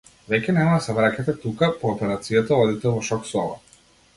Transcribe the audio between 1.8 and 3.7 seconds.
по операцијата одите во шок соба.